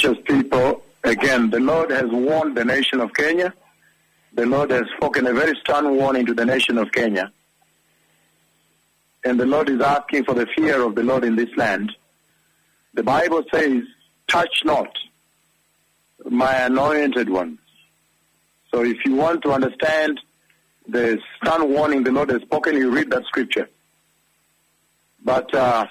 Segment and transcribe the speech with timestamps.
[0.00, 3.52] Precious people, again, the Lord has warned the nation of Kenya.
[4.32, 7.32] The Lord has spoken a very stern warning to the nation of Kenya.
[9.24, 11.90] And the Lord is asking for the fear of the Lord in this land.
[12.94, 13.82] The Bible says,
[14.28, 14.96] touch not
[16.24, 17.58] my anointed ones.
[18.72, 20.20] So if you want to understand
[20.86, 23.68] the stern warning the Lord has spoken, you read that scripture.
[25.24, 25.86] But uh,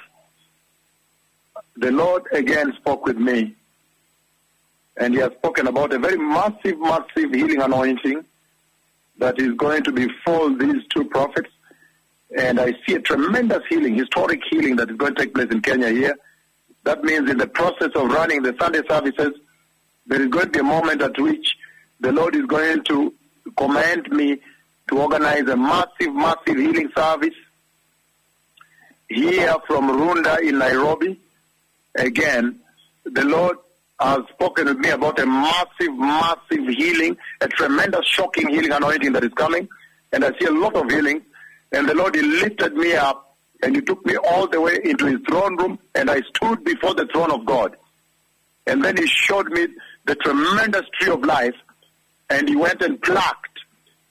[1.75, 3.53] the Lord again spoke with me,
[4.97, 8.25] and He has spoken about a very massive, massive healing anointing
[9.19, 11.49] that is going to befall these two prophets.
[12.37, 15.61] And I see a tremendous healing, historic healing that is going to take place in
[15.61, 16.15] Kenya here.
[16.83, 19.33] That means in the process of running the Sunday services,
[20.05, 21.57] there is going to be a moment at which
[21.99, 23.13] the Lord is going to
[23.57, 24.39] command me
[24.89, 27.33] to organize a massive, massive healing service
[29.09, 31.19] here from Runda in Nairobi.
[31.95, 32.59] Again,
[33.05, 33.57] the Lord
[33.99, 39.23] has spoken with me about a massive, massive healing, a tremendous, shocking healing anointing that
[39.23, 39.67] is coming.
[40.13, 41.21] And I see a lot of healing.
[41.71, 45.07] And the Lord, He lifted me up and He took me all the way into
[45.07, 47.75] His throne room and I stood before the throne of God.
[48.67, 49.67] And then He showed me
[50.05, 51.55] the tremendous tree of life
[52.29, 53.59] and He went and plucked.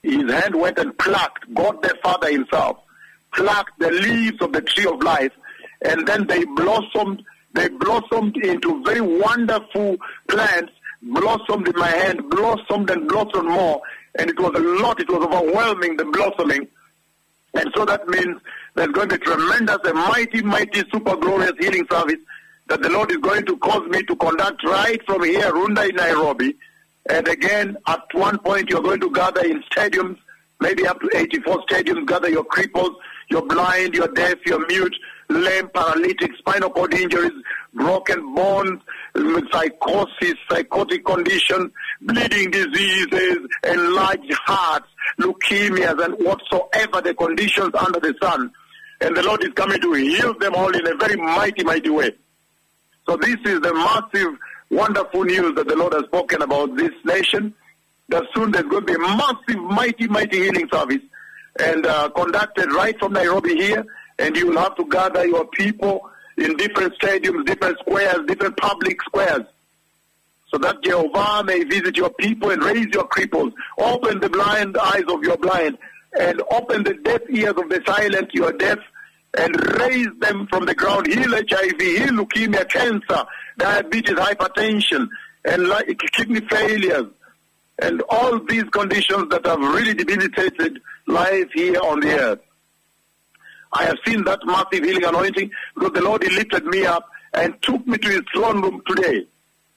[0.03, 2.79] His hand went and plucked God the Father Himself,
[3.34, 5.33] plucked the leaves of the tree of life,
[5.84, 7.23] and then they blossomed
[7.56, 9.96] they blossomed into very wonderful
[10.28, 13.80] plants, blossomed in my hand, blossomed and blossomed more.
[14.18, 16.68] And it was a lot, it was overwhelming, the blossoming.
[17.54, 18.40] And so that means
[18.74, 22.20] there's going to be tremendous, a mighty, mighty, super glorious healing service
[22.68, 25.96] that the Lord is going to cause me to conduct right from here, Runda in
[25.96, 26.56] Nairobi.
[27.08, 30.18] And again, at one point, you're going to gather in stadiums,
[30.60, 32.94] maybe up to 84 stadiums, gather your cripples,
[33.30, 34.96] you're blind, you're deaf, you're mute,
[35.29, 37.33] lame, paralytic, spinal cord injuries,
[37.75, 38.81] broken bones,
[39.53, 41.70] psychosis, psychotic condition,
[42.03, 44.89] bleeding diseases, enlarged hearts,
[45.19, 48.51] leukemias, and whatsoever the conditions under the sun.
[49.01, 52.13] And the Lord is coming to heal them all in a very mighty, mighty way.
[53.08, 54.39] So this is the massive,
[54.70, 57.55] wonderful news that the Lord has spoken about this nation.
[58.08, 61.03] That soon there's going to be a massive, mighty, mighty healing service
[61.58, 63.85] and uh, conducted right from Nairobi here
[64.18, 69.00] and you will have to gather your people in different stadiums, different squares, different public
[69.02, 69.42] squares,
[70.48, 75.04] so that Jehovah may visit your people and raise your cripples, open the blind eyes
[75.08, 75.78] of your blind,
[76.18, 78.78] and open the deaf ears of the silent, your deaf,
[79.38, 81.06] and raise them from the ground.
[81.06, 83.24] Heal HIV, heal leukemia, cancer,
[83.58, 85.08] diabetes, hypertension,
[85.44, 87.06] and kidney failures,
[87.80, 92.40] and all these conditions that have really debilitated life here on the earth.
[93.79, 97.61] I have seen that massive healing anointing because the Lord, He lifted me up and
[97.63, 99.27] took me to His throne room today.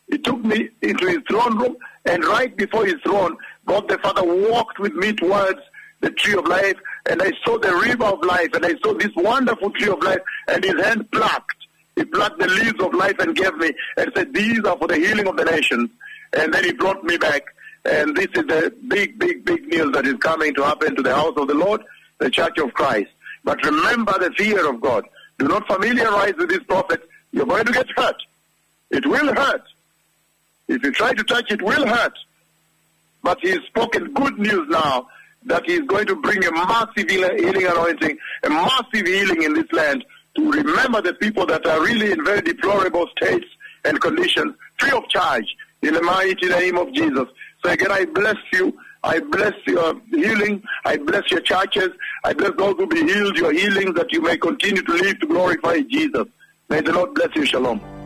[0.10, 4.24] He took me into His throne room, and right before His throne, God the Father
[4.24, 5.60] walked with me towards
[6.02, 6.78] the tree of life,
[7.10, 10.22] and I saw the river of life, and I saw this wonderful tree of life,
[10.48, 11.56] and His hand plucked.
[11.96, 14.96] He plucked the leaves of life and gave me, and said, These are for the
[14.96, 15.90] healing of the nations.
[16.34, 17.44] And then He brought me back.
[17.86, 21.16] And this is the big, big, big news that is coming to happen to the
[21.16, 21.82] house of the Lord,
[22.20, 23.10] the church of Christ.
[23.50, 25.06] But remember the fear of God.
[25.40, 27.02] Do not familiarize with this prophet.
[27.32, 28.22] You're going to get hurt.
[28.92, 29.64] It will hurt.
[30.68, 32.14] If you try to touch it, will hurt.
[33.24, 35.08] But he's spoken good news now
[35.46, 40.06] that he's going to bring a massive healing anointing, a massive healing in this land
[40.36, 43.48] to remember the people that are really in very deplorable states
[43.84, 47.26] and conditions, free of charge, in the mighty name of Jesus.
[47.66, 50.62] So again, I bless you I bless your healing.
[50.86, 51.90] I bless your churches.
[52.24, 55.28] I bless those who be healed, your healing, that you may continue to live to
[55.28, 56.26] glorify Jesus.
[56.70, 57.46] May the Lord bless you.
[57.46, 57.99] Shalom.